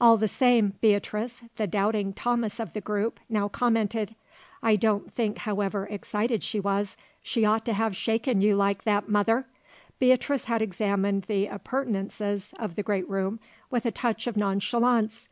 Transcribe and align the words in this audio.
"All 0.00 0.16
the 0.16 0.26
same," 0.26 0.74
Beatrice, 0.80 1.44
the 1.56 1.68
doubting 1.68 2.12
Thomas 2.12 2.58
of 2.58 2.72
the 2.72 2.80
group, 2.80 3.20
now 3.28 3.46
commented, 3.46 4.16
"I 4.64 4.74
don't 4.74 5.14
think 5.14 5.38
however 5.38 5.86
excited 5.88 6.42
she 6.42 6.58
was 6.58 6.96
she 7.22 7.44
ought 7.44 7.64
to 7.66 7.74
have 7.74 7.94
shaken 7.94 8.40
you 8.40 8.56
like 8.56 8.82
that, 8.82 9.08
mother." 9.08 9.46
Beatrice 10.00 10.46
had 10.46 10.60
examined 10.60 11.26
the 11.28 11.46
appurtenances 11.46 12.52
of 12.58 12.74
the 12.74 12.82
great 12.82 13.08
room 13.08 13.38
with 13.70 13.86
a 13.86 13.92
touch 13.92 14.26
of 14.26 14.36
nonchalance. 14.36 15.28